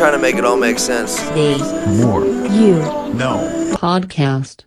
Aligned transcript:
trying 0.00 0.12
to 0.12 0.18
make 0.18 0.36
it 0.36 0.46
all 0.46 0.56
make 0.56 0.78
sense. 0.78 1.20
The 1.32 1.58
More. 2.00 2.24
You 2.24 2.76
No. 3.12 3.74
Podcast. 3.76 4.64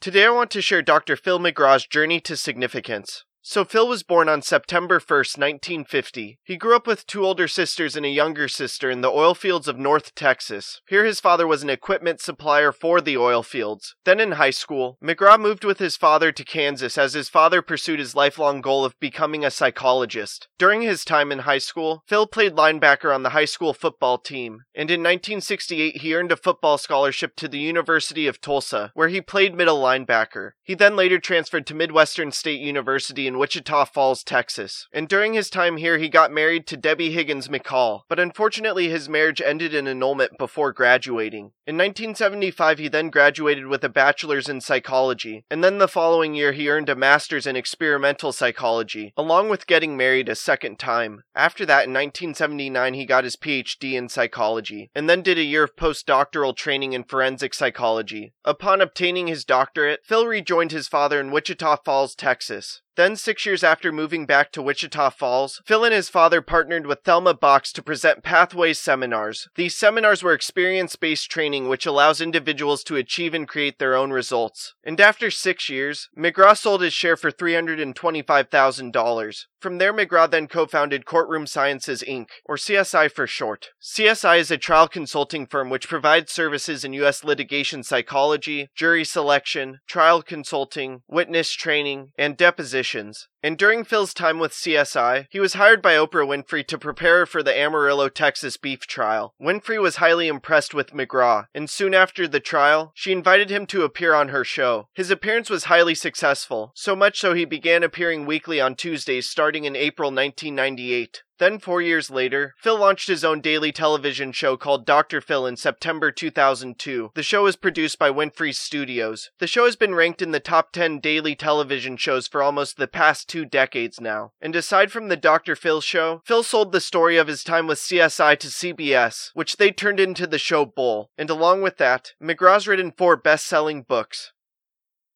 Today 0.00 0.24
I 0.24 0.30
want 0.30 0.50
to 0.52 0.62
share 0.62 0.80
Dr. 0.80 1.16
Phil 1.16 1.38
McGraw's 1.38 1.86
journey 1.86 2.18
to 2.20 2.34
significance. 2.34 3.26
So 3.46 3.62
Phil 3.62 3.86
was 3.86 4.02
born 4.02 4.30
on 4.30 4.40
September 4.40 4.98
1st, 4.98 5.36
1950. 5.36 6.38
He 6.42 6.56
grew 6.56 6.74
up 6.74 6.86
with 6.86 7.06
two 7.06 7.26
older 7.26 7.46
sisters 7.46 7.94
and 7.94 8.06
a 8.06 8.08
younger 8.08 8.48
sister 8.48 8.90
in 8.90 9.02
the 9.02 9.10
oil 9.10 9.34
fields 9.34 9.68
of 9.68 9.78
North 9.78 10.14
Texas. 10.14 10.80
Here 10.88 11.04
his 11.04 11.20
father 11.20 11.46
was 11.46 11.62
an 11.62 11.68
equipment 11.68 12.22
supplier 12.22 12.72
for 12.72 13.02
the 13.02 13.18
oil 13.18 13.42
fields. 13.42 13.96
Then 14.06 14.18
in 14.18 14.32
high 14.32 14.48
school, 14.48 14.96
McGraw 15.04 15.38
moved 15.38 15.62
with 15.62 15.78
his 15.78 15.94
father 15.94 16.32
to 16.32 16.42
Kansas 16.42 16.96
as 16.96 17.12
his 17.12 17.28
father 17.28 17.60
pursued 17.60 17.98
his 17.98 18.16
lifelong 18.16 18.62
goal 18.62 18.82
of 18.82 18.98
becoming 18.98 19.44
a 19.44 19.50
psychologist. 19.50 20.48
During 20.56 20.80
his 20.80 21.04
time 21.04 21.30
in 21.30 21.40
high 21.40 21.58
school, 21.58 22.02
Phil 22.06 22.26
played 22.26 22.54
linebacker 22.54 23.14
on 23.14 23.24
the 23.24 23.30
high 23.30 23.44
school 23.44 23.74
football 23.74 24.16
team, 24.16 24.62
and 24.74 24.90
in 24.90 25.00
1968 25.00 25.98
he 25.98 26.14
earned 26.14 26.32
a 26.32 26.36
football 26.38 26.78
scholarship 26.78 27.36
to 27.36 27.48
the 27.48 27.58
University 27.58 28.26
of 28.26 28.40
Tulsa, 28.40 28.90
where 28.94 29.08
he 29.08 29.20
played 29.20 29.54
middle 29.54 29.82
linebacker. 29.82 30.52
He 30.62 30.74
then 30.74 30.96
later 30.96 31.18
transferred 31.18 31.66
to 31.66 31.74
Midwestern 31.74 32.32
State 32.32 32.62
University 32.62 33.26
in 33.26 33.33
Wichita 33.38 33.84
Falls, 33.86 34.22
Texas. 34.22 34.86
And 34.92 35.08
during 35.08 35.34
his 35.34 35.50
time 35.50 35.76
here, 35.76 35.98
he 35.98 36.08
got 36.08 36.32
married 36.32 36.66
to 36.68 36.76
Debbie 36.76 37.12
Higgins 37.12 37.48
McCall, 37.48 38.02
but 38.08 38.20
unfortunately 38.20 38.88
his 38.88 39.08
marriage 39.08 39.40
ended 39.40 39.74
in 39.74 39.86
annulment 39.86 40.38
before 40.38 40.72
graduating. 40.72 41.52
In 41.66 41.76
1975, 41.76 42.78
he 42.78 42.88
then 42.88 43.08
graduated 43.10 43.66
with 43.66 43.82
a 43.84 43.88
bachelor's 43.88 44.48
in 44.48 44.60
psychology, 44.60 45.44
and 45.50 45.64
then 45.64 45.78
the 45.78 45.88
following 45.88 46.34
year 46.34 46.52
he 46.52 46.68
earned 46.68 46.88
a 46.88 46.94
master's 46.94 47.46
in 47.46 47.56
experimental 47.56 48.32
psychology, 48.32 49.12
along 49.16 49.48
with 49.48 49.66
getting 49.66 49.96
married 49.96 50.28
a 50.28 50.34
second 50.34 50.78
time. 50.78 51.22
After 51.34 51.64
that, 51.66 51.86
in 51.86 51.92
1979, 51.92 52.94
he 52.94 53.06
got 53.06 53.24
his 53.24 53.36
PhD 53.36 53.94
in 53.94 54.08
psychology, 54.08 54.90
and 54.94 55.08
then 55.08 55.22
did 55.22 55.38
a 55.38 55.42
year 55.42 55.64
of 55.64 55.76
postdoctoral 55.76 56.54
training 56.54 56.92
in 56.92 57.04
forensic 57.04 57.54
psychology. 57.54 58.34
Upon 58.44 58.80
obtaining 58.80 59.26
his 59.26 59.44
doctorate, 59.44 60.00
Phil 60.04 60.26
rejoined 60.26 60.72
his 60.72 60.88
father 60.88 61.18
in 61.18 61.30
Wichita 61.30 61.76
Falls, 61.84 62.14
Texas. 62.14 62.82
Then, 62.96 63.16
six 63.16 63.44
years 63.44 63.64
after 63.64 63.90
moving 63.90 64.24
back 64.24 64.52
to 64.52 64.62
Wichita 64.62 65.10
Falls, 65.10 65.60
Phil 65.66 65.84
and 65.84 65.92
his 65.92 66.08
father 66.08 66.40
partnered 66.40 66.86
with 66.86 67.02
Thelma 67.02 67.34
Box 67.34 67.72
to 67.72 67.82
present 67.82 68.22
Pathways 68.22 68.78
seminars. 68.78 69.48
These 69.56 69.76
seminars 69.76 70.22
were 70.22 70.32
experience 70.32 70.94
based 70.94 71.28
training 71.28 71.68
which 71.68 71.86
allows 71.86 72.20
individuals 72.20 72.84
to 72.84 72.94
achieve 72.94 73.34
and 73.34 73.48
create 73.48 73.80
their 73.80 73.96
own 73.96 74.12
results. 74.12 74.74
And 74.84 75.00
after 75.00 75.32
six 75.32 75.68
years, 75.68 76.08
McGraw 76.16 76.56
sold 76.56 76.82
his 76.82 76.92
share 76.92 77.16
for 77.16 77.32
$325,000. 77.32 79.46
From 79.64 79.78
there, 79.78 79.94
McGraw 79.94 80.30
then 80.30 80.46
co 80.46 80.66
founded 80.66 81.06
Courtroom 81.06 81.46
Sciences 81.46 82.04
Inc., 82.06 82.26
or 82.44 82.56
CSI 82.56 83.10
for 83.10 83.26
short. 83.26 83.70
CSI 83.82 84.38
is 84.38 84.50
a 84.50 84.58
trial 84.58 84.88
consulting 84.88 85.46
firm 85.46 85.70
which 85.70 85.88
provides 85.88 86.30
services 86.30 86.84
in 86.84 86.92
U.S. 86.92 87.24
litigation 87.24 87.82
psychology, 87.82 88.68
jury 88.76 89.04
selection, 89.04 89.78
trial 89.88 90.20
consulting, 90.20 91.00
witness 91.08 91.50
training, 91.50 92.10
and 92.18 92.36
depositions. 92.84 93.28
And 93.42 93.58
during 93.58 93.84
Phil's 93.84 94.14
time 94.14 94.38
with 94.38 94.52
CSI, 94.52 95.26
he 95.30 95.40
was 95.40 95.54
hired 95.54 95.82
by 95.82 95.94
Oprah 95.94 96.26
Winfrey 96.26 96.66
to 96.66 96.78
prepare 96.78 97.26
for 97.26 97.42
the 97.42 97.56
Amarillo, 97.56 98.08
Texas 98.08 98.56
beef 98.56 98.80
trial. 98.86 99.34
Winfrey 99.40 99.80
was 99.80 99.96
highly 99.96 100.28
impressed 100.28 100.72
with 100.72 100.92
McGraw, 100.92 101.46
and 101.54 101.68
soon 101.68 101.94
after 101.94 102.26
the 102.26 102.40
trial, 102.40 102.92
she 102.94 103.12
invited 103.12 103.50
him 103.50 103.66
to 103.66 103.82
appear 103.82 104.14
on 104.14 104.28
her 104.28 104.44
show. 104.44 104.88
His 104.94 105.10
appearance 105.10 105.50
was 105.50 105.64
highly 105.64 105.94
successful, 105.94 106.72
so 106.74 106.96
much 106.96 107.20
so 107.20 107.34
he 107.34 107.44
began 107.44 107.82
appearing 107.82 108.24
weekly 108.24 108.60
on 108.60 108.76
Tuesdays 108.76 109.28
starting 109.28 109.64
in 109.64 109.76
April 109.76 110.08
1998. 110.08 111.22
Then, 111.38 111.58
four 111.58 111.82
years 111.82 112.10
later, 112.10 112.54
Phil 112.58 112.78
launched 112.78 113.08
his 113.08 113.24
own 113.24 113.40
daily 113.40 113.72
television 113.72 114.30
show 114.32 114.56
called 114.56 114.86
Dr. 114.86 115.20
Phil 115.20 115.46
in 115.46 115.56
September 115.56 116.12
2002. 116.12 117.10
The 117.14 117.22
show 117.22 117.46
is 117.46 117.56
produced 117.56 117.98
by 117.98 118.10
Winfrey 118.10 118.54
Studios. 118.54 119.30
The 119.38 119.46
show 119.46 119.64
has 119.64 119.74
been 119.74 119.94
ranked 119.94 120.22
in 120.22 120.30
the 120.30 120.40
top 120.40 120.72
10 120.72 121.00
daily 121.00 121.34
television 121.34 121.96
shows 121.96 122.28
for 122.28 122.42
almost 122.42 122.76
the 122.76 122.86
past 122.86 123.28
two 123.28 123.44
decades 123.44 124.00
now. 124.00 124.32
And 124.40 124.54
aside 124.54 124.92
from 124.92 125.08
the 125.08 125.16
Dr. 125.16 125.56
Phil 125.56 125.80
show, 125.80 126.22
Phil 126.24 126.42
sold 126.42 126.72
the 126.72 126.80
story 126.80 127.16
of 127.16 127.26
his 127.26 127.42
time 127.42 127.66
with 127.66 127.78
CSI 127.78 128.38
to 128.38 128.48
CBS, 128.48 129.30
which 129.34 129.56
they 129.56 129.72
turned 129.72 129.98
into 129.98 130.26
the 130.26 130.38
show 130.38 130.64
Bull. 130.64 131.10
And 131.18 131.30
along 131.30 131.62
with 131.62 131.78
that, 131.78 132.12
McGraw's 132.22 132.68
written 132.68 132.92
four 132.92 133.16
best 133.16 133.46
selling 133.46 133.82
books. 133.82 134.32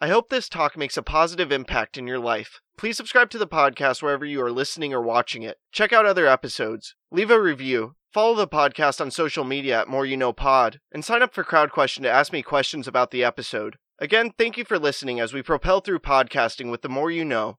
I 0.00 0.08
hope 0.08 0.28
this 0.28 0.48
talk 0.48 0.76
makes 0.76 0.96
a 0.96 1.02
positive 1.02 1.50
impact 1.50 1.98
in 1.98 2.06
your 2.06 2.20
life. 2.20 2.60
Please 2.76 2.96
subscribe 2.96 3.30
to 3.30 3.38
the 3.38 3.48
podcast 3.48 4.00
wherever 4.00 4.24
you 4.24 4.40
are 4.40 4.52
listening 4.52 4.94
or 4.94 5.02
watching 5.02 5.42
it. 5.42 5.56
Check 5.72 5.92
out 5.92 6.06
other 6.06 6.28
episodes. 6.28 6.94
Leave 7.10 7.32
a 7.32 7.40
review. 7.40 7.96
Follow 8.14 8.36
the 8.36 8.46
podcast 8.46 9.00
on 9.00 9.10
social 9.10 9.42
media 9.42 9.80
at 9.80 9.88
Moore 9.88 10.06
You 10.06 10.16
Know 10.16 10.32
Pod, 10.32 10.78
and 10.92 11.04
sign 11.04 11.20
up 11.20 11.34
for 11.34 11.42
CrowdQuestion 11.42 12.02
to 12.02 12.10
ask 12.10 12.32
me 12.32 12.42
questions 12.42 12.86
about 12.86 13.10
the 13.10 13.24
episode. 13.24 13.74
Again, 13.98 14.30
thank 14.38 14.56
you 14.56 14.64
for 14.64 14.78
listening 14.78 15.18
as 15.18 15.32
we 15.32 15.42
propel 15.42 15.80
through 15.80 15.98
podcasting 15.98 16.70
with 16.70 16.82
the 16.82 16.88
more 16.88 17.10
you 17.10 17.24
know. 17.24 17.58